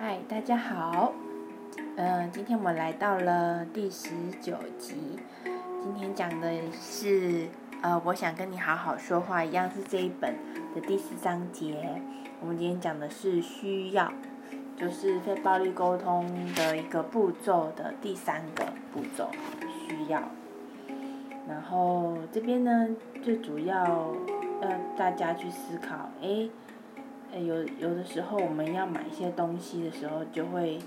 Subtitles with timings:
[0.00, 1.12] 嗨，大家好。
[1.96, 4.94] 嗯，今天我们来到了第十九集。
[5.82, 7.48] 今天讲的是，
[7.82, 10.36] 呃，我想跟你好好说话，一样是这一本
[10.72, 12.00] 的第四章节。
[12.40, 14.12] 我们今天讲的是需要，
[14.76, 16.24] 就是非暴力沟通
[16.54, 19.28] 的一个步骤的第三个步骤，
[19.88, 20.22] 需要。
[21.48, 22.88] 然后这边呢，
[23.20, 24.14] 最主要
[24.62, 26.48] 要大家去思考，诶。
[27.32, 30.78] 诶，有有的时候我们要买一些东西的时候，就会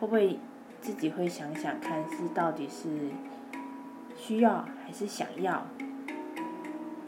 [0.00, 0.38] 会不会
[0.80, 2.88] 自己会想想看，是到底是
[4.16, 5.66] 需要还是想要？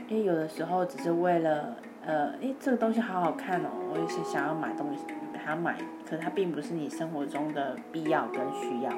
[0.09, 5.03] 因为有的时候只是为了呃，诶，这个东西好好看哦，我也是想要买东西，
[5.43, 8.91] 想买，可它并不是你生活中的必要跟需要。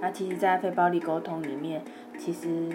[0.00, 1.82] 那其实，在非暴力沟通里面，
[2.18, 2.70] 其实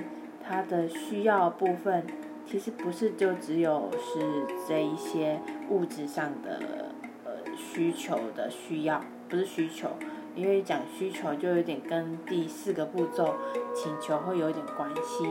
[0.47, 2.05] 它的需要部分。
[2.45, 6.91] 其实不是就只有是这一些物质上的
[7.25, 9.89] 呃需求的需要，不是需求，
[10.35, 13.35] 因为讲需求就有点跟第四个步骤
[13.73, 15.25] 请求会有点关系，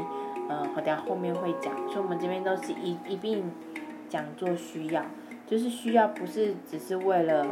[0.50, 3.50] 嗯，好等下后面会讲，所以我们这边都是一一并
[4.08, 5.04] 讲做需要，
[5.46, 7.46] 就是需要不是只是为了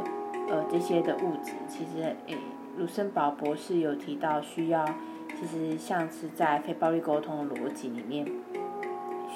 [0.50, 2.36] 呃这些的物质，其实诶，
[2.76, 4.84] 卢森堡博士有提到需要，
[5.38, 8.26] 其实像是在非暴力沟通的逻辑里面。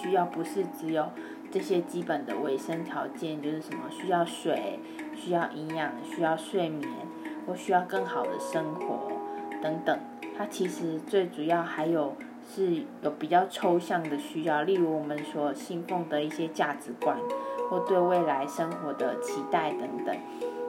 [0.06, 1.10] 需要不是只有
[1.50, 4.78] 这些基本的卫生条件，就是什么需要水、
[5.16, 6.88] 需要营养、需要睡眠，
[7.44, 9.10] 或需要更好的生活
[9.60, 9.98] 等等。
[10.38, 12.14] 它其实最主要还有
[12.48, 17.16] 是有比较抽象的需要，例如我们所信奉的一些价值观，
[17.68, 20.16] 或对未来生活的期待等等。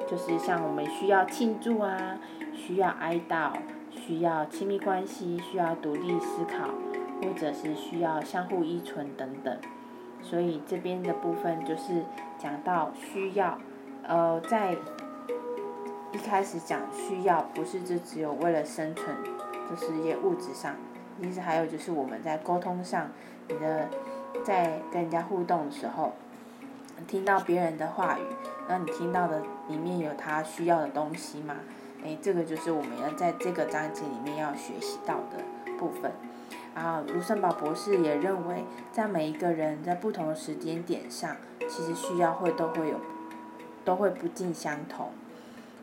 [0.10, 2.18] 就是像我们需要庆祝啊，
[2.56, 3.52] 需要哀悼，
[3.92, 6.70] 需要亲密关系，需要独立思考。
[7.22, 9.58] 或者是需要相互依存等等，
[10.22, 12.04] 所以这边的部分就是
[12.38, 13.58] 讲到需要，
[14.04, 14.76] 呃，在
[16.12, 19.16] 一开始讲需要，不是就只有为了生存，
[19.70, 20.76] 就是一些物质上，
[21.22, 23.10] 其实还有就是我们在沟通上，
[23.48, 23.90] 你的
[24.44, 26.14] 在跟人家互动的时候，
[27.08, 28.24] 听到别人的话语，
[28.70, 31.56] 那你听到的里面有他需要的东西嘛？
[32.04, 35.44] 诶，这个就是我们要在这个章节里面要学习到的
[35.78, 36.12] 部分。
[36.78, 41.36] 啊，卢森堡博士也认为，在每一个人在不同的时间点上，
[41.68, 43.02] 其实需要会都会有，
[43.84, 45.10] 都会不尽相同。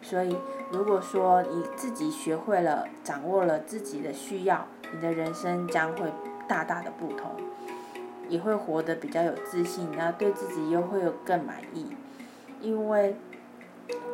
[0.01, 0.37] 所以，
[0.71, 6.13] 如果说你自己学会了、掌握了自己的需要，你的人生将会
[6.47, 7.33] 大大的不同，
[8.29, 11.89] 也会活得比较有自信，然后对自己又会有更满意。
[12.61, 13.17] 因为，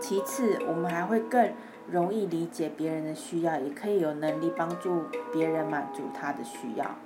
[0.00, 1.52] 其次，我们还会更。
[1.90, 6.96] 容易理解别人的需要，也可以有能力帮助别人满足他的需要。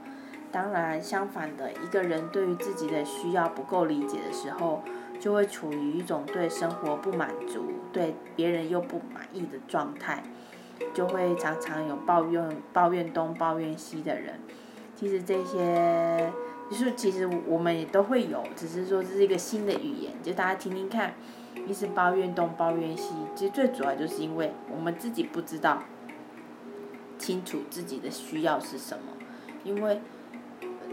[0.53, 4.83] 当然，相反的，一个人对于自己的需要不够理解的时候，
[5.19, 10.22] 就会处于一种对生活不满足、对别人又不满意的状态，
[10.93, 14.34] 就会常常有抱怨、抱怨东、抱怨西的人。
[14.95, 16.33] 其实这些，
[16.71, 21.15] 就是其实我们也都会有，只是说这是一个新的语言，就大家听听看。
[21.66, 25.82] 一直抱怨东抱怨西，其实最主要就是因为我们自己不知道
[27.19, 29.12] 清楚自己的需要是什么，
[29.65, 30.00] 因为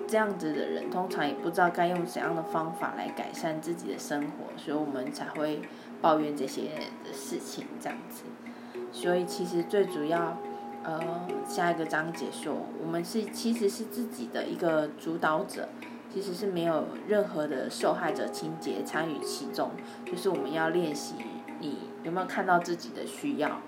[0.08, 5.62] 这样子的人通常也不知道该用怎样的方法来改善自己的生活，所以我们才会
[6.02, 6.70] 抱怨这些
[7.04, 8.24] 的事情这样子。
[8.92, 10.38] 所以其实最主要，
[10.84, 15.70] 呃，下一个章节说，我们是其实是自己的一个主导者。
[16.14, 19.72] 其实是没有任何的受害者情节参与其中，
[20.06, 21.16] 就是我们要练习
[21.60, 23.62] 你有没有看到自己的需要，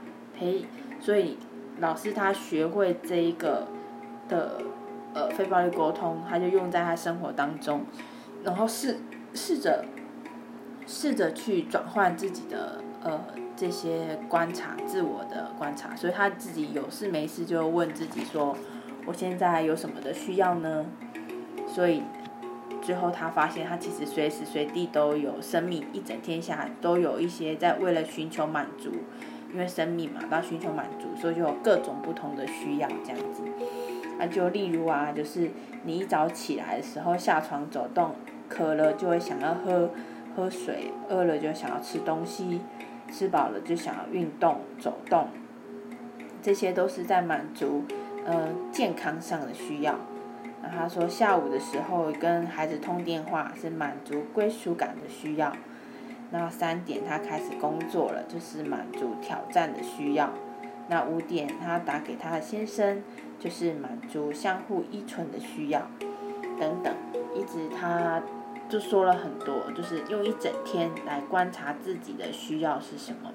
[1.00, 1.38] 所以
[1.80, 3.68] 老师他学会这一个
[4.28, 4.62] 的
[5.14, 7.86] 呃非暴力沟通，他就用在他生活当中，
[8.44, 8.98] 然后试
[9.34, 9.86] 试着
[10.86, 13.24] 试着去转换自己的呃
[13.56, 18.58] 这些观察，自我的观察，所以他自己有事没事就问自己说，
[19.06, 20.86] 我现在有什么的需要呢？
[21.68, 22.04] 所以。
[22.84, 28.92] 最后，他发现他其实随时随地都有生命，一整天下都有一些在为了寻求满足，
[29.54, 33.42] 因为生命嘛，要寻求满足，所以就有各种不同的需要这样子。
[34.20, 35.50] 那就例如啊，就是
[35.86, 38.16] 你一早起来的时候下床走动，
[38.50, 39.90] 渴了就会想要喝
[40.36, 42.60] 喝水，饿了就想要吃东西，
[43.10, 45.30] 吃饱了就想要运动走动，
[46.42, 47.86] 这些都是在满足
[48.26, 49.96] 呃健康上的需要。
[50.76, 55.56] 他说，下午的时候跟孩子通电话是满足归属感的需要。
[56.32, 60.32] 那三点他开始工作了，就是满足挑战的需要。
[60.90, 63.02] 那五点他打给他的先生，
[63.40, 65.88] 就是满足相互依存的需要。
[66.60, 66.94] 等等，
[67.36, 68.22] 一直他
[68.68, 73.32] 就说了很多，就是用一整天来观察自己的需要是什么，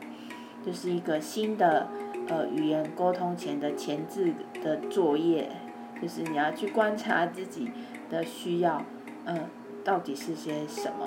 [0.65, 1.89] 就是一个新的
[2.29, 5.51] 呃语言沟通前的前置的作业，
[6.01, 7.71] 就是你要去观察自己
[8.11, 8.83] 的需要，
[9.25, 9.47] 嗯，
[9.85, 11.07] 到底是些什么，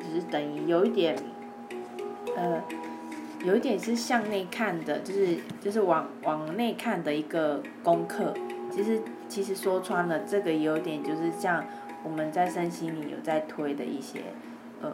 [0.00, 1.16] 只是等于有一点，
[2.36, 2.62] 呃，
[3.44, 8.34] 有一点是向内看的，就是就是往往内看的一个功课。
[8.70, 11.64] 其实其实说穿了，这个有点就是像。
[12.04, 14.20] 我们在身心里有在推的一些，
[14.80, 14.92] 呃，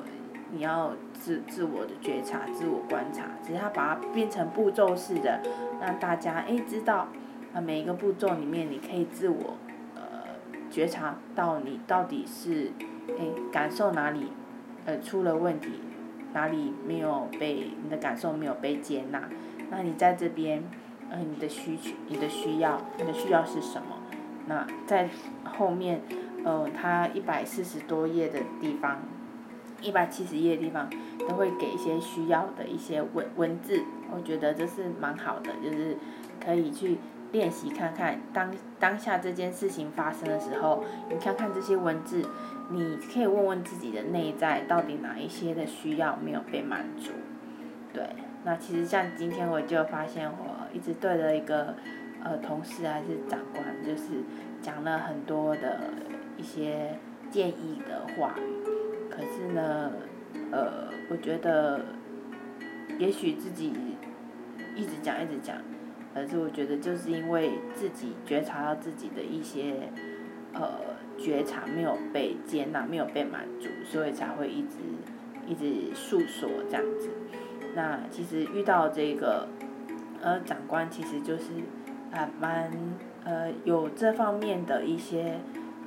[0.51, 5.39] 你要自自我的觉察、自我观察，只是他把它变成步骤式的，
[5.83, 7.09] 让大家哎知道，
[7.55, 9.56] 啊每一个步骤里面你可以自我，
[9.95, 10.03] 呃
[10.71, 12.73] 觉察到你到底是，
[13.19, 14.33] 哎感受哪里，
[14.85, 15.71] 呃出了问题，
[16.33, 19.29] 哪里没有被你的感受没有被接纳，
[19.71, 20.62] 那你在这边，
[21.09, 23.97] 呃你的需求、你的需要、你的需要是什么？
[24.47, 25.09] 那在
[25.45, 26.03] 后面。
[26.47, 29.01] 呃，它一百四十多页的地方，
[29.81, 30.91] 一百七十页的地方，
[31.27, 33.83] 都会给一些需要的一些文文字，
[34.15, 35.97] 我觉得这是蛮好的，就是
[36.39, 36.99] 可以去
[37.35, 42.25] 练习看看当当下这件事情发生的时候，你看看这些文字，
[42.71, 47.11] 你可以问问自己的内在，到底哪一些的需要没有被满足？
[47.93, 48.09] 对，
[48.45, 51.75] 那其实像今天我就发现，我一直对着一个
[52.23, 54.23] 呃同事还是长官，就是
[54.63, 55.81] 讲了很多的。
[56.37, 56.99] 一些
[57.31, 58.43] 建议的话语，
[59.09, 59.93] 可是呢，
[60.51, 61.81] 呃，我觉得，
[62.99, 63.73] 也许自己
[64.75, 65.57] 一直讲一直讲，
[66.15, 69.91] 可是我觉得就是因为自己觉察到自己的一些
[70.53, 70.71] 呃
[71.19, 74.79] 觉察没有被接纳，没有被满足，所以才会一直
[75.47, 77.11] 一直诉说这样子。
[77.75, 79.49] 那其实遇到这个
[80.23, 81.51] 呃长官，其实就是
[82.11, 82.71] 还蛮
[83.25, 85.39] 呃有这方面的一些。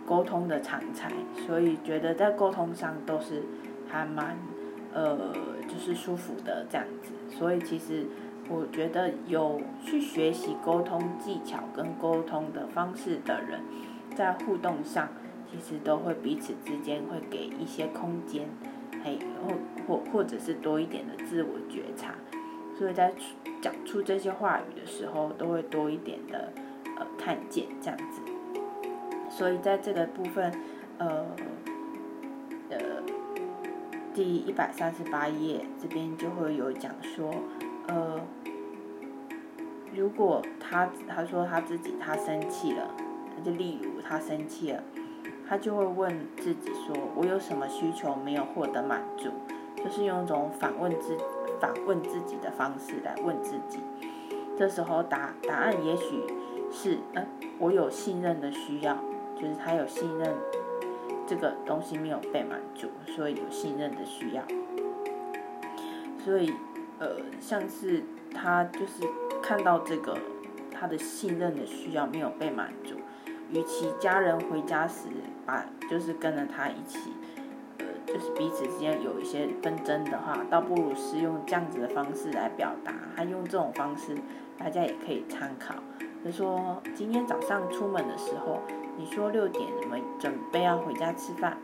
[0.07, 1.11] 沟通的常才，
[1.45, 3.43] 所以觉得在沟通上都是
[3.89, 4.37] 还蛮
[4.93, 5.33] 呃，
[5.67, 7.11] 就是舒服的这样子。
[7.29, 8.05] 所以其实
[8.49, 13.59] 我觉得有去学习沟通技巧跟沟通的方式的人，
[14.15, 15.09] 在互动上
[15.51, 18.47] 其实都会彼此之间会给一些空间，
[19.03, 19.53] 嘿，或
[19.87, 22.15] 或或者是多一点的自我觉察，
[22.77, 23.13] 所以在
[23.61, 26.51] 讲出这些话语的时候，都会多一点的
[26.97, 28.21] 呃看见这样子。
[29.29, 30.51] 所以在这个部分，
[30.97, 31.25] 呃，
[32.69, 32.77] 呃，
[34.17, 37.31] 第一百三十八页这边就会有讲说，
[37.87, 38.19] 呃，
[39.93, 42.89] 如果他他说他自己他生气了，
[43.45, 44.81] 就例如他生气了，
[45.47, 49.29] 他就会问自己说，我有什么需求没有获得满足？
[49.75, 51.15] 就是用一种反问自
[51.61, 53.77] 反问自己的方式来问自己。
[54.57, 56.23] 这时候答答案也许
[56.71, 57.23] 是，呃，
[57.59, 58.97] 我有信任的需要。
[59.39, 60.33] 就是他有信任，
[61.27, 64.43] 这个东西没有被满足，所以有信任的需要。
[66.23, 66.53] 所以，
[66.99, 68.03] 呃，像是
[68.33, 69.03] 他就是
[69.41, 70.17] 看到这个
[70.71, 72.95] 他的信任的需要没有被满足，
[73.51, 75.07] 与其家人回家时
[75.45, 77.11] 把就是跟着他一起，
[77.79, 82.93] 呃，就是彼此之间有一些纷争的话，倒不如是用这样子的方式来表达。
[83.15, 84.17] 他用这种方式，
[84.57, 85.75] 大家也可以参考。
[86.31, 88.61] 说今天早上出门的时候。
[88.99, 91.55] 你说六点我们准备要回家吃饭，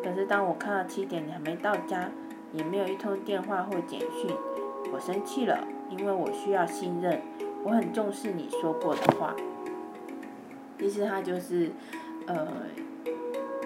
[0.00, 2.08] 可是当我看到七点你还没到家，
[2.52, 4.30] 也没有一通电话或简讯，
[4.92, 5.58] 我生气了，
[5.90, 7.20] 因为我需要信任，
[7.64, 9.34] 我很重视你说过的话。
[10.78, 11.72] 其实他就是，
[12.28, 12.46] 呃，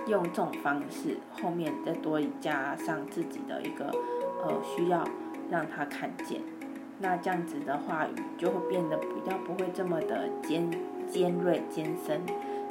[0.06, 3.92] 用这种方式，后面再多加上自己的一个
[4.42, 5.06] 呃需要，
[5.50, 6.40] 让他看见，
[6.98, 10.70] 那这样子的话语就会变得比较不会这么的尖
[11.10, 12.20] 尖锐尖深。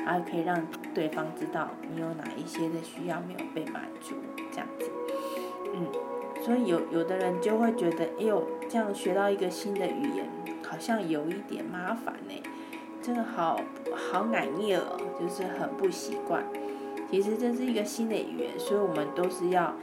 [0.04, 4.16] 还可以让对方知道你有哪一些的需要没有被满足，
[4.52, 4.90] 这样子，
[5.76, 5.86] 嗯，
[6.44, 10.28] 所以有有的人就会觉得，哎呦，这样学到一个新的语言，
[10.68, 12.34] 好像有一点麻烦呢，
[13.00, 13.62] 真的好
[13.96, 16.44] 好难念哦，就是很不习惯。
[17.12, 19.76] 其实这是一个新的语言，所以我们都是要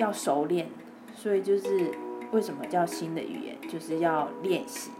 [0.00, 0.66] 要熟练，
[1.14, 1.92] 所以就是
[2.34, 4.90] 为什么叫新的语言，就是要练习。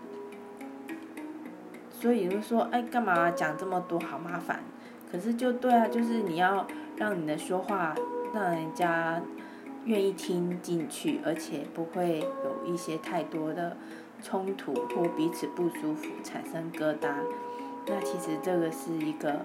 [1.91, 4.61] 所以就说，哎，干嘛讲这么多，好麻烦。
[5.11, 7.95] 可是就对啊，就是你要让你的说话
[8.33, 9.21] 让人家
[9.85, 13.77] 愿意听进去，而且不会有一些太多的
[14.23, 17.15] 冲突或彼此不舒服产生疙瘩。
[17.87, 19.41] 那其实这个是一个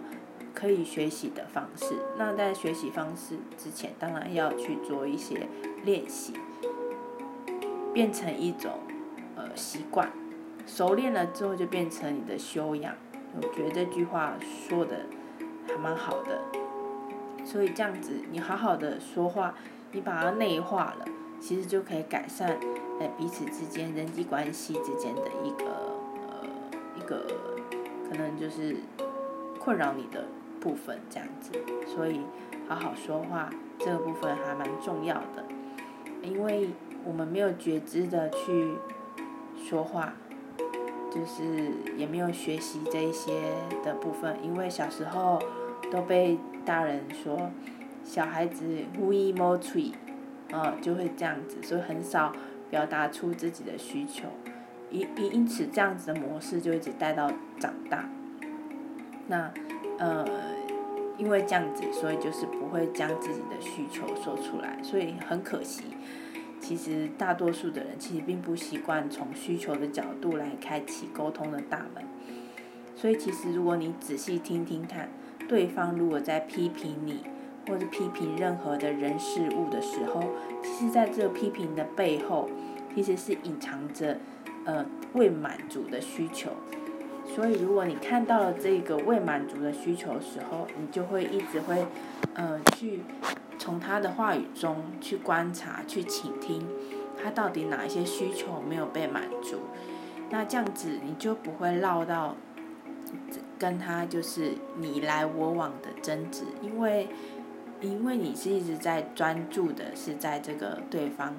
[0.53, 1.95] 可以学习的方式。
[2.17, 5.47] 那在学习方式之前，当然要去做一些
[5.83, 6.33] 练习，
[7.93, 8.71] 变成一种
[9.35, 10.11] 呃习惯。
[10.65, 12.93] 熟练了之后，就变成你的修养。
[13.35, 15.05] 我觉得这句话说的
[15.67, 16.41] 还蛮好的。
[17.43, 19.55] 所以这样子，你好好的说话，
[19.91, 21.05] 你把它内化了，
[21.39, 22.59] 其实就可以改善
[22.99, 25.65] 呃彼此之间人际关系之间的一个
[26.27, 26.45] 呃
[26.95, 27.25] 一个
[28.07, 28.75] 可能就是
[29.59, 30.27] 困扰你的
[30.59, 31.51] 部分这样子。
[31.87, 32.21] 所以
[32.67, 35.43] 好好说话这个部分还蛮重要的，
[36.21, 36.69] 因为
[37.05, 38.73] 我们没有觉知的去
[39.67, 40.13] 说话。
[41.11, 43.31] 就是也没有学习这一些
[43.83, 45.41] 的部分，因为小时候
[45.91, 47.49] 都被大人说
[48.03, 49.91] 小孩子无一莫吹，
[50.51, 52.31] 啊，就会这样子，所以很少
[52.69, 54.27] 表达出自己的需求，
[54.91, 58.07] 因因因此这样子的模式就一直带到长大。
[59.25, 59.51] 那
[59.97, 60.23] 呃，
[61.17, 65.85] 因为这样子，所以就是不会将自己的需求说出来，所以很可惜。
[66.59, 72.03] 其实大多数的人其实并不习惯从需求的角度来开启沟通的大门，
[72.95, 75.09] 所以其实如果你仔细听听看，
[75.47, 77.21] 对方如果在批评你，
[77.67, 80.23] 或者批评任何的人事物的时候，
[80.61, 82.49] 其实在这个批评的背后，
[82.93, 84.19] 其实是隐藏着
[84.65, 86.51] 呃未满足的需求。
[87.39, 91.85] 所以如果你看到了这个未满足的需求时候，你就会一直会
[92.33, 92.99] 呃去。
[93.57, 96.67] 从他的话语中去观察、去倾听，
[97.21, 99.59] 他到底哪一些需求没有被满足？
[100.29, 102.35] 那这样子你就不会绕到
[103.57, 107.07] 跟他就是你来我往的争执，因为
[107.79, 111.35] 因为你是一直在专注的是在这个对方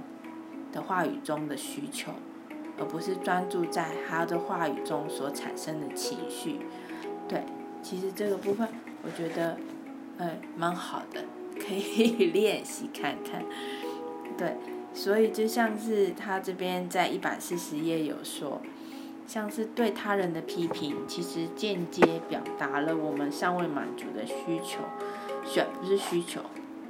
[0.73, 2.13] 的话语中的需求，
[2.81, 6.61] 而不是专注在他的话语中所产生的情绪。
[7.29, 7.45] 对，
[7.83, 8.67] 其实这个部分
[9.03, 9.57] 我觉得，
[10.19, 11.23] 呃，蛮好的。
[11.63, 13.45] 可以 练习看看，
[14.39, 14.57] 对，
[14.95, 18.63] 所以就像是他这边在一百四十页有说，
[19.27, 24.79] 像是对他人的批评，其实间接表达了我们尚未满足的需求，
[25.45, 26.41] 选不是需求，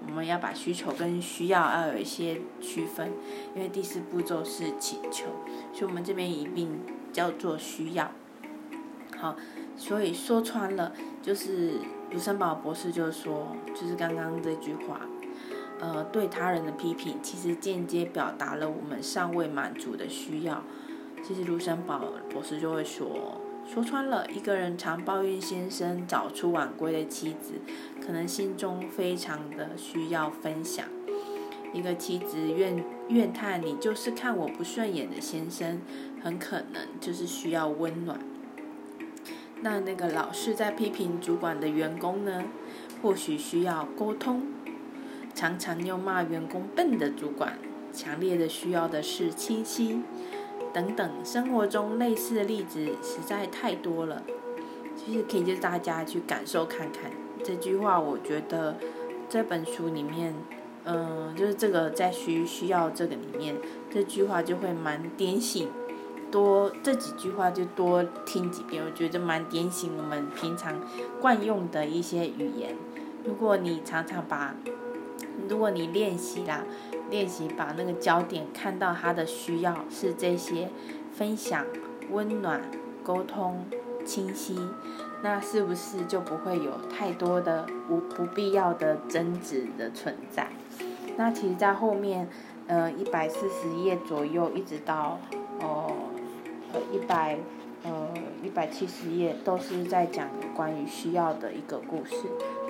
[0.07, 3.13] 我们要把需求跟需要要有一些区分，
[3.55, 5.27] 因为第四步骤是请求，
[5.73, 6.81] 所以我们这边一并
[7.13, 8.11] 叫做需要。
[9.19, 9.37] 好，
[9.77, 10.93] 所以说穿了
[11.23, 11.81] 就是。
[12.13, 15.03] 卢森堡博士就说，就是刚刚这句话，
[15.79, 20.65] 呃，对他人的批评，其实间接表达了我们尚未满足的需要。
[21.23, 23.41] 其实卢森堡博士就会说，
[23.73, 27.53] 说穿了，一个人常抱怨先生早出晚归的妻子，
[28.05, 30.87] 可能心中非常的需要分享。
[31.73, 35.81] 一个妻子怨怨叹你就是看我不顺眼的先生，
[36.21, 38.19] 很可能就是需要温暖。
[39.61, 42.43] 那那个老是在批评主管的员工呢，
[43.01, 44.49] 或许需要沟通。
[45.33, 47.57] 常常又骂员工笨的主管，
[47.93, 50.03] 强烈的需要的是清晰。
[50.73, 54.23] 等等，生活中类似的例子实在太多了。
[54.97, 57.11] 其实可以就大家去感受看看
[57.43, 57.99] 这句话。
[57.99, 58.77] 我觉得
[59.29, 60.35] 这本书里面，
[60.85, 63.57] 嗯，就是这个在需需要这个里面，
[63.91, 65.69] 这句话就会蛮点醒。
[66.31, 70.81] 多这几句话就多听几遍，我觉得蛮点醒我们平常
[71.21, 72.77] 惯用的一些语言。
[73.25, 74.55] 如果你常常把，
[75.49, 76.65] 如果你练习啦，
[77.11, 80.69] 练习把那个焦点看到他的需要是这些
[81.13, 81.67] 分享、
[82.11, 82.63] 温暖、
[83.03, 83.65] 沟通、
[84.05, 84.59] 清晰，
[85.23, 90.49] 那是不是就不会有太多的无不必要的争执的存在？
[91.17, 92.29] 那其实，在后面，
[92.67, 95.19] 呃，一百四十页左右，一直到
[95.61, 95.93] 哦。
[96.73, 97.37] 呃，一百，
[97.83, 98.09] 呃，
[98.45, 102.15] 一百七十页都是在讲关于需要的一个故事。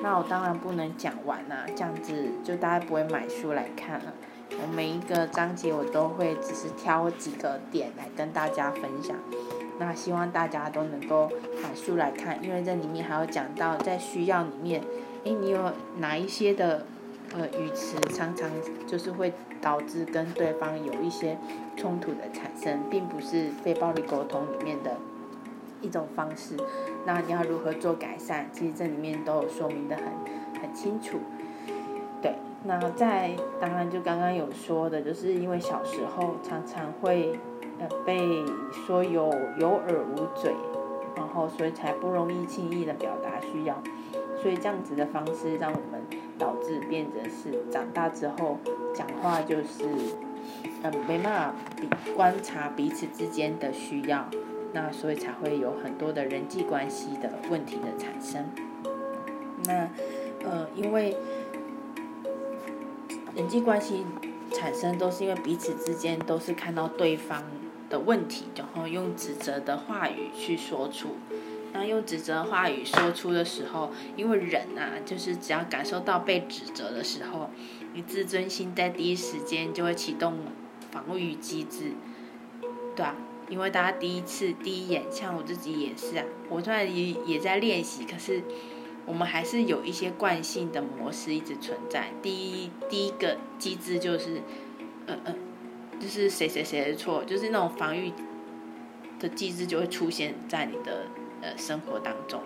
[0.02, 4.14] 那我当然不能讲完啊，这样子就大家不会买书来看了。
[4.62, 9.16] 我每一个章节我都会只是挑几个点来跟大家分享。
[9.78, 11.30] 那希望大家都能够
[11.62, 14.82] 买书来看，因为这里面还有讲到在需要里面，
[15.24, 16.86] 诶，你有哪一些的？
[17.32, 18.50] 呃，语词常常
[18.88, 21.38] 就是会导致跟对方有一些
[21.76, 24.96] 冲突的产生，并不是非暴力沟通里面的
[25.80, 26.56] 一种方式。
[27.06, 28.46] 那你要如何做改善？
[28.52, 30.06] 其实这里面都有说明的很
[30.60, 31.20] 很清楚。
[32.62, 37.38] 那在当然就刚刚有说的，就是因为小时候常常会
[37.78, 38.44] 呃被
[38.86, 40.54] 说有有耳无嘴，
[41.16, 43.82] 然后所以才不容易轻易的表达需要。
[44.40, 46.00] 所以这样子的方式，让我们
[46.38, 48.58] 导致变成是长大之后
[48.94, 49.84] 讲话就是，
[50.82, 54.26] 嗯，没办法比观察彼此之间的需要，
[54.72, 58.46] 那所以才会有很多的人际关系的问题的产生。
[59.66, 59.88] 那，
[60.42, 61.14] 呃，因为
[63.40, 64.04] 人际关系
[64.52, 67.42] 产生都是因为彼此之间都是看到对方
[67.88, 71.16] 的问题，然后用指责的话语去说出。
[71.72, 77.48] 然后用指责话语说出的时候，因为人啊，就是只要感受到被指责的时候，
[77.94, 80.34] 你自尊心在第一时间就会启动
[80.90, 81.92] 防御机制，
[82.94, 83.16] 对啊，
[83.48, 88.42] 因为大家第一次第一眼，像我自己也是啊，我虽然也也在练习，可是
[89.06, 92.12] 我们还是有一些惯性的模式一直存在。
[92.22, 94.42] 第一第一个机制就是，
[95.06, 95.34] 呃呃，
[95.98, 98.12] 就是谁谁谁的错，就是那种防御
[99.18, 101.06] 的机制就会出现在你的。
[101.42, 102.42] 呃，生活当中，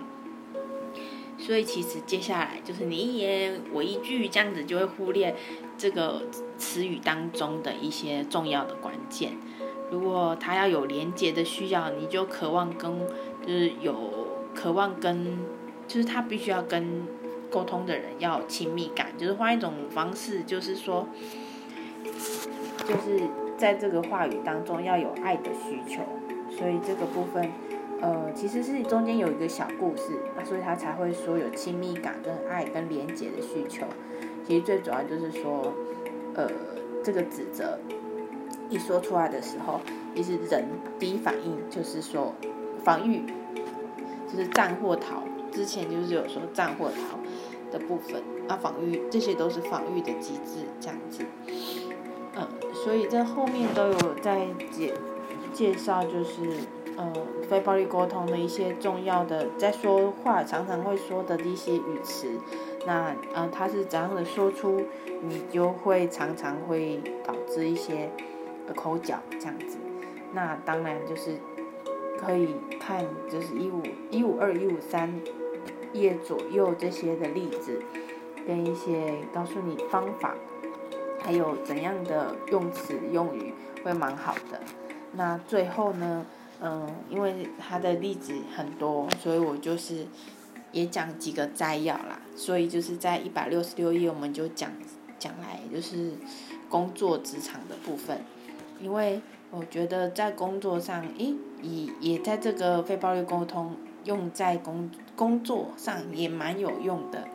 [1.37, 5.35] 所以其实接下来就是你一言我一句这样子，就会忽略
[5.77, 6.23] 这个
[6.57, 9.33] 词语当中的一些重要的关键。
[9.91, 13.01] 如果他要有连接的需要，你就渴望跟
[13.45, 15.41] 就是有渴望跟
[15.87, 17.07] 就是他必须要跟
[17.51, 21.07] 沟通的人要亲密感，就是换一种方式，就是说，
[22.87, 26.03] 就是在这个话语当中要有爱的需求，
[26.51, 27.51] 所以这个部分。
[28.01, 33.87] 呃，其实是中间有一个小故事，所以他才会说有亲密感、跟爱、跟连接的需求。
[34.47, 35.73] 其实最主要就是说，
[36.35, 36.47] 呃，
[37.03, 37.79] 这个指责
[38.69, 39.81] 一说出来的时候，
[40.15, 40.67] 其实人
[40.99, 42.35] 第一反应就是说
[42.83, 43.23] 防御，
[44.31, 45.23] 就是战或逃。
[45.55, 47.19] 之前就是有说战或逃
[47.71, 51.25] 的部分，啊，防御这些都是防御的机制，这样子。
[52.37, 54.93] 嗯，所以在后面都有在介
[55.53, 56.43] 介绍，就是。
[56.97, 57.13] 呃，
[57.49, 62.29] 非暴力沟通的一些重要的在说话常常会说的一些语词，
[62.87, 64.81] 那呃，它是怎样的说出，
[65.21, 68.09] 你就会常常会导致一些
[68.77, 69.77] 口角这样子。
[70.35, 71.33] 那当然就是
[72.17, 73.83] 可以看就是一五
[74.13, 75.21] 一五二一五三
[75.95, 77.81] 页左右这些的例子，
[78.47, 80.35] 跟一些告诉你方法，
[81.23, 84.61] 还有怎样的用词用语会蛮好的。
[85.13, 86.27] 那最后呢？
[86.61, 90.07] 嗯，因为他的例子很多，所以我就是
[90.73, 92.21] 也讲几个摘要啦。
[92.37, 94.71] 所以就是在一百六十六页，我们就讲
[95.19, 96.13] 讲来就是
[96.71, 98.21] 工作职场的部分。
[98.81, 99.21] 因为
[99.51, 107.29] 我觉得在工作上，诶，也也在这个非暴力沟通用在工工作上也蛮有用的。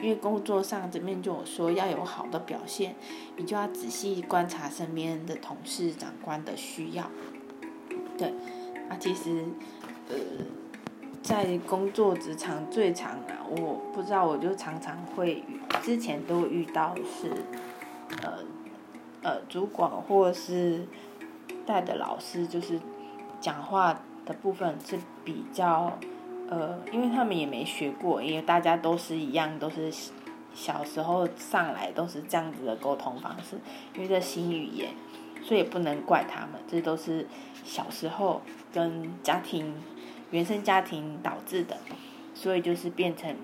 [0.00, 2.94] 因为工作上这边就有说要有好的表现，
[3.36, 7.10] 你就要仔细观察身边的同事、长官的需要，
[8.16, 8.32] 对。
[8.88, 9.44] 啊，其实，
[10.08, 10.16] 呃，
[11.22, 15.44] 在工作职场最常啊，我不知道，我就常常会
[15.82, 17.30] 之前都遇到是，
[18.22, 18.38] 呃，
[19.22, 20.84] 呃，主管或是
[21.64, 22.80] 带的老师，就是
[23.40, 24.00] 讲话
[24.30, 25.98] 的部分是比较，
[26.48, 29.92] 呃，因为他们也没学过，因为大家都是一样，都是
[30.54, 33.58] 小时候上来都是这样子的沟通方式，
[33.94, 34.90] 因为这新语言。
[35.42, 37.26] 所以也不能怪他们，这都是
[37.64, 38.42] 小时候
[38.74, 39.74] 跟家庭、
[40.30, 41.78] 原生家庭导致的，
[42.34, 43.34] 所以就是变成，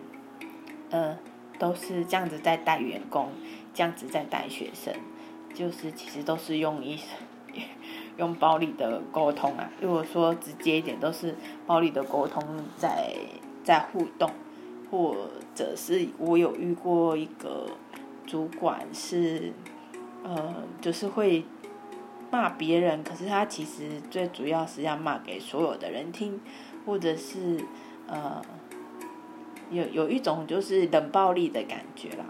[0.90, 1.16] 呃，
[1.59, 3.31] 都是这样子在带员工，
[3.72, 4.92] 这样子在带学生，
[5.55, 6.99] 就是其实都是用一
[8.16, 9.70] 用暴力的沟通啊。
[9.81, 11.35] 如果说直接一点，都是
[11.66, 12.42] 暴力的沟通
[12.76, 13.14] 在
[13.64, 14.31] 在互动，
[14.90, 15.16] 或
[15.55, 17.66] 者是我有遇过一个
[18.26, 19.52] 主管是，
[20.22, 21.44] 呃，就是会。
[22.29, 26.40] 骂别人，可是他其实最主要是要骂给所有的人听，
[26.85, 27.57] 或者是
[28.09, 28.42] 呃，
[29.70, 32.26] 有有一种就是冷暴力的感觉啦，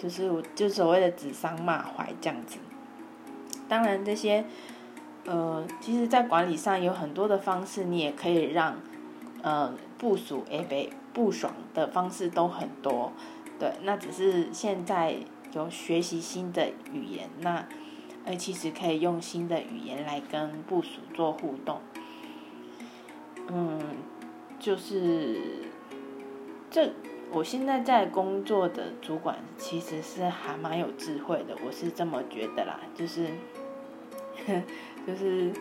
[0.00, 2.58] 就是就所谓的指桑骂槐这样子。
[3.68, 4.44] 当然这些
[5.26, 8.76] 呃，其实在管理上有很多的方式，你也可以让
[9.42, 13.12] 呃部署诶被不爽的方式都很多，
[13.58, 15.16] 对，那只是现在
[15.52, 17.66] 有学习新的语言那。
[18.28, 21.78] 而其实可以用新的语言来跟部署做互动，
[23.46, 23.80] 嗯，
[24.58, 25.40] 就是
[26.68, 26.90] 这
[27.30, 33.28] 我现在在工作的主管其实是还蛮有智慧的，我是这么觉得啦，就是
[35.06, 35.52] 就是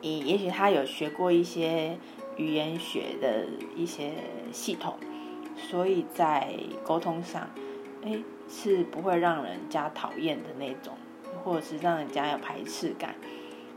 [0.00, 1.98] 也也许他有学过一些
[2.36, 4.12] 语言学的一些
[4.52, 4.96] 系统，
[5.56, 6.52] 所以在
[6.84, 7.48] 沟通上，
[8.04, 10.94] 哎，是不会让人家讨厌的那种。
[11.42, 13.14] 或者是让人家有排斥感，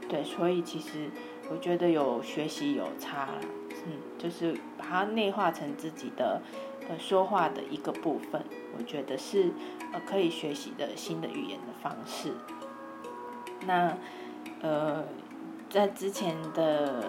[0.10, 1.10] 对，所以其实
[1.50, 3.30] 我觉得有学习有差，
[3.86, 6.42] 嗯，就是把它内化成自己的
[6.90, 8.44] 呃说话的一个部分，
[8.78, 9.50] 我觉得是
[9.94, 12.34] 呃可以学习的新的语言的方式。
[13.66, 13.98] 那
[14.64, 15.04] 呃
[15.70, 17.04] 在之前的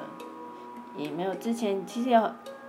[0.95, 2.21] 也没有之前，其实有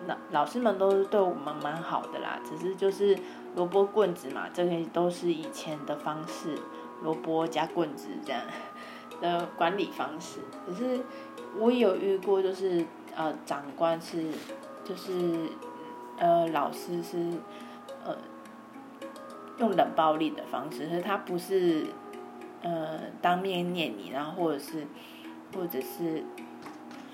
[0.08, 3.18] 老老师们都对我们蛮好的啦，只是就是
[3.58, 6.58] 萝卜棍子嘛，这些都是以前的方式。
[7.04, 8.42] 萝卜加棍子这样
[9.22, 11.02] 的管理方式，可是
[11.60, 14.32] 我有遇过，就是呃长官是
[14.86, 15.50] 就是
[16.18, 17.18] 呃老师是
[18.06, 18.16] 呃
[19.58, 21.86] 用冷暴力的方式，可是他不是
[22.66, 24.88] 呃当面念你，然后或者是
[25.54, 26.24] 或者是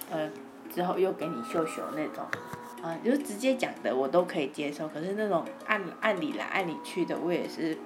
[0.10, 0.30] 呃
[0.74, 2.26] 之后又给你秀秀那种，
[2.82, 7.78] 啊，就直接讲的我都可以接受，可是那种按按理来按理去的我也是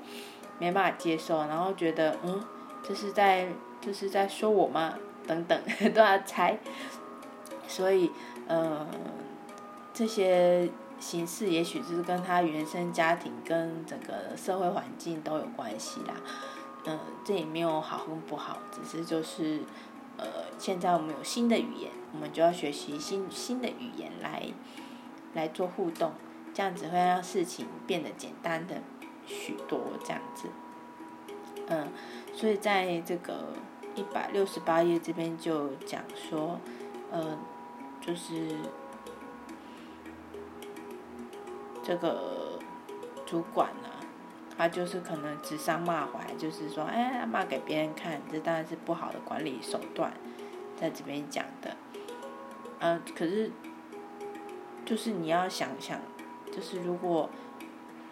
[0.59, 2.43] 没办法接受，然后觉得嗯
[2.83, 3.47] 这是在
[3.81, 4.93] 这是在说我吗？
[5.25, 5.59] 等等
[5.91, 6.59] 都要猜，
[7.67, 8.11] 所以
[8.47, 8.85] 呃
[9.91, 16.13] 这些形式也许就是跟他原生家庭跟整个社会环境都有关系啦，
[16.85, 19.61] 嗯，这也没有好跟不好，只是就是
[20.17, 20.25] 呃
[20.57, 24.43] 现在我们有新的语言，我们就要学习新新的语言来
[25.33, 26.13] 来做互动，
[26.53, 28.81] 这样子会让事情变得简单的
[29.25, 30.49] 许多，这样子，
[31.67, 31.91] 嗯，
[32.33, 33.53] 所以在这个。
[33.97, 36.59] 一百六十八页这边就讲说，
[37.11, 37.37] 呃，
[38.01, 38.57] 就是
[41.81, 42.59] 这个
[43.25, 43.94] 主管啊，
[44.57, 50.13] 他就是可能指桑骂槐，就是说，哎，骂给别人看，这当然是不好的管理手段，
[50.79, 51.75] 在这边讲的。
[52.79, 53.51] 嗯，可是，
[54.85, 55.99] 就是你要想想，
[56.51, 57.29] 就是如果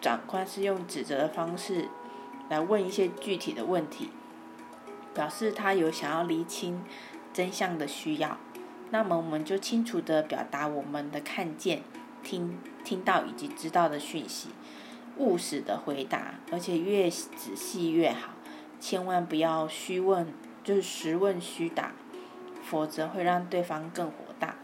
[0.00, 1.88] 长官是用指责的方式
[2.48, 4.10] 来问一些具体的问题。
[5.14, 6.82] 表示他有想要厘清
[7.32, 8.36] 真相的需要，
[8.90, 11.82] 那么我们就清楚的表达我们的看见、
[12.24, 14.48] 听听到以及知道的讯息，
[15.18, 18.30] 务实的回答，而且越仔细越好，
[18.80, 21.92] 千万不要虚问，就是实问虚答，
[22.62, 24.56] 否则会让对方更火大。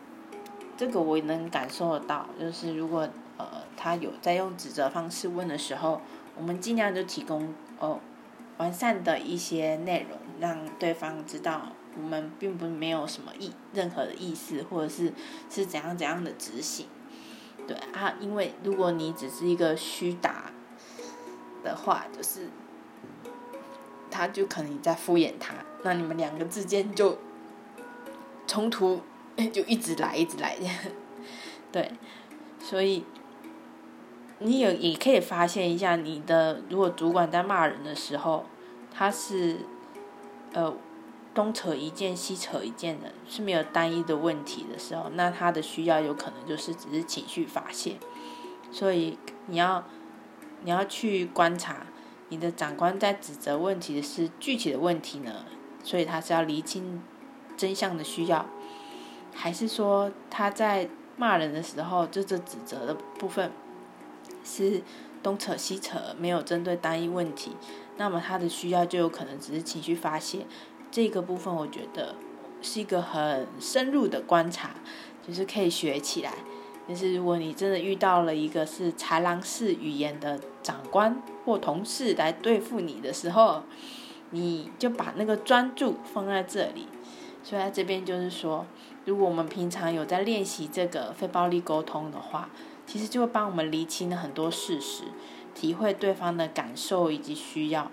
[0.77, 6.01] 这个我能感受得到，就是如果呃他有在用指责方式问的时候，
[6.37, 8.01] 我们尽量就提供哦。
[8.59, 15.15] 完善的一些内容，让对方知道我们并不没有什么意任何的意思，或者是
[15.49, 16.87] 是怎样怎样的执行，
[17.71, 20.51] 对啊，因为如果你只是一个虚打
[21.63, 22.49] 的话，就是
[24.11, 25.55] 他就可能在敷衍他，
[25.85, 27.17] 那你们两个之间就
[28.49, 29.03] 冲突
[29.53, 30.57] 就一直来一直来，
[31.71, 31.93] 对，
[32.59, 33.05] 所以。
[34.43, 38.47] 你也也可以发现一下，你的如果主管在骂人的时候，
[38.91, 39.59] 他是，
[40.55, 40.75] 呃，
[41.33, 47.97] 东扯一件西扯一件的，是没有单一的问题的时候，那他的需要有可能就是只是情绪发泄，
[48.73, 49.85] 所以你要，
[50.65, 51.87] 你要去观察
[52.29, 55.45] 你的长官在指责问题的是具体的问题呢，
[55.85, 57.03] 所以他是要厘清
[57.57, 58.47] 真相的需要，
[59.35, 63.53] 还是说他在骂人的时候就这指责的部分？
[64.43, 64.83] 是
[65.23, 67.55] 东扯西扯，没有针对单一问题，
[67.99, 70.47] 那么他的需要就有可能只是情绪发泄。
[70.91, 72.15] 这个部分我觉得
[72.61, 74.71] 是一个很深入的观察，
[75.27, 76.35] 就是可以学起来。
[76.89, 83.63] 就是如果你真的遇到了一个是豺狼式语言的长官或同事来对付你的时候，
[84.31, 86.89] 你就把那个专注放在这里。
[87.43, 88.67] 所以在这边就是说，
[89.05, 92.51] 如果我们平常有在练习这个非暴力沟通的话。
[92.87, 95.05] 其实就会帮我们厘清了很多事实，
[95.55, 97.89] 体会对方的感受以及需要。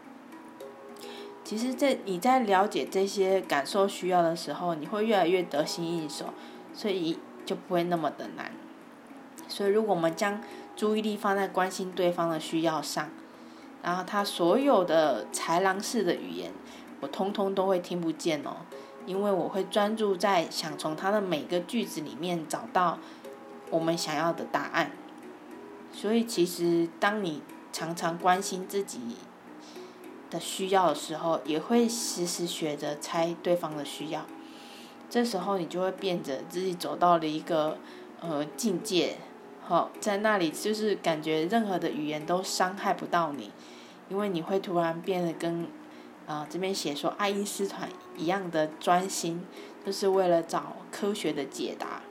[1.47, 6.33] 其实，在你在了解这些感受需要的时候，你会越来越得心应手，
[6.73, 8.51] 所以就不会那么的难。
[9.47, 10.41] 所以，如果我们将
[10.75, 13.09] 注意力放在关心对方的需要上，
[13.81, 16.51] 然后他所有的豺狼式的语言，
[16.99, 18.57] 我通通都会听不见哦，
[19.05, 22.99] 因为我会专注在想从他的每个句子里面找到。
[23.69, 24.91] 我们想要的答案，
[25.93, 28.99] 所以其实当你常常关心自己
[30.29, 34.25] 的需要的时候，也会时时学着猜对方的需要。
[35.09, 37.77] 这时候你就会变得自己走到了一个
[38.19, 39.17] 呃境界，
[39.61, 43.51] 好，在那里就是感觉任何的语言都伤害不到你，
[44.09, 45.67] 因为你会突然变得跟
[46.25, 47.87] 啊这边写说爱因斯坦
[48.17, 49.45] 一样的专心，
[49.85, 52.01] 就是为了找科学的解答。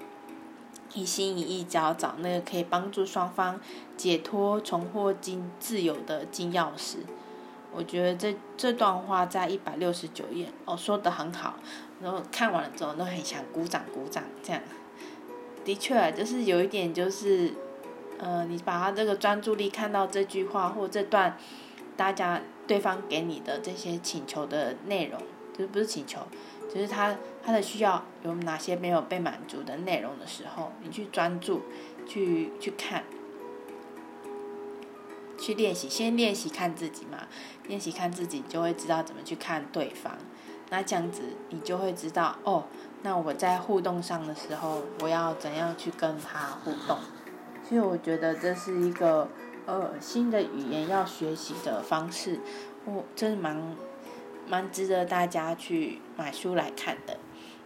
[0.94, 3.60] 一心一意找找那个可以帮助双方
[3.98, 7.00] 解脱、重获金自由的金钥匙。
[7.76, 11.56] 我觉得这这段话在一百六十九页哦说的很好，
[12.00, 14.24] 然后看完了之后都很想鼓掌鼓掌。
[14.42, 14.62] 这样，
[15.62, 17.52] 的确就是有一点就是，
[18.18, 21.36] 呃，你把他这个专注力看到这句话或这段，
[21.98, 25.20] 大家对方给你的这些请求的内容，
[25.52, 26.20] 就是不是请求。
[26.72, 31.62] 就是他他的需要有哪些没有被满足的内容的时候，你去专注，
[32.06, 33.04] 去去看，
[35.38, 37.26] 去练习，先练习看自己嘛，
[37.66, 40.16] 练习看自己就会知道怎么去看对方，
[40.70, 42.64] 那这样子你就会知道哦，
[43.02, 46.98] 那我在互动上的时候，我要怎样去跟他互动？
[47.68, 49.28] 所以我觉得这是一个
[49.66, 52.40] 呃新的语言要学习的方式，
[52.84, 53.76] 我真是蛮
[54.46, 57.18] 蛮值得大家去买书来看的。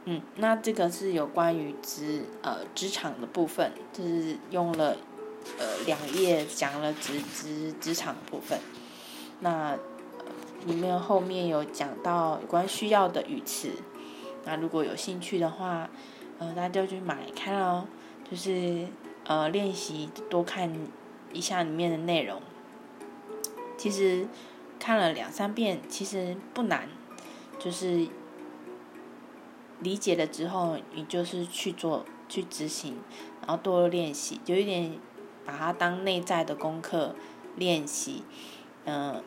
[0.06, 4.96] 嗯，那这个是有关于职呃职场的部分，就是用了
[5.58, 8.58] 呃两页讲了职职职场部分。
[9.40, 9.76] 那
[10.66, 13.70] 里面后面有讲到有关需要的语词，
[14.44, 15.88] 那如果有兴趣的话，
[16.38, 17.86] 呃那就去买看哦，
[18.30, 18.86] 就是
[19.24, 20.72] 呃练习多看
[21.32, 22.40] 一下里面的内容。
[23.76, 24.26] 其实
[24.78, 26.88] 看了两三遍，其实不难，
[27.58, 28.08] 就是。
[29.82, 32.98] 理解了之后，你就是去做、去执行，
[33.40, 34.98] 然后多练习，就有点
[35.50, 37.16] 把它当内在的功课
[37.56, 38.22] 练习。
[38.84, 39.22] 嗯，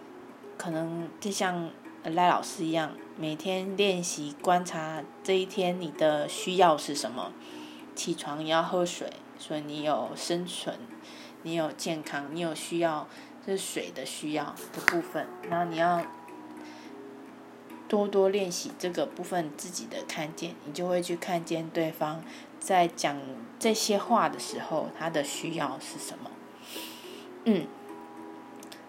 [0.58, 1.70] 可能就像
[2.04, 7.34] 赖老师一样，每天练习观察这一天你的需要是什么。
[7.94, 10.80] 起床你要喝水，所以你有生存，
[11.42, 13.08] 你有健康，你有需要，
[13.46, 15.28] 这是水的需要的部分。
[15.50, 16.02] 然后你要。
[17.86, 22.24] 多多练习这个部分自己的看见，你就会去看见对方
[22.64, 23.18] 在讲
[23.60, 26.32] 这些话的时候，他的需要是什么。
[27.46, 27.68] 嗯，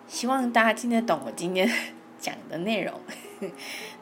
[0.07, 1.69] 希望大家听得懂我今天
[2.19, 3.01] 讲的内容。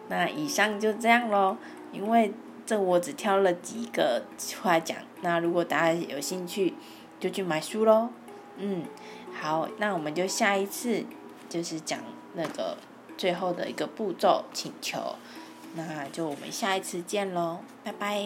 [0.09, 1.57] 那以上就这样喽，
[1.93, 2.33] 因为
[2.67, 4.97] 这我只挑了几个出来讲。
[5.23, 6.75] 那如果大家有兴趣，
[7.19, 8.11] 就去买书喽。
[8.59, 8.85] 嗯，
[9.33, 11.05] 好，那我们就下一次
[11.49, 11.99] 就是讲
[12.35, 12.77] 那个。
[13.19, 15.17] 最后的一个步骤请求，
[15.77, 18.19] 那就我们下一次见喽，拜拜。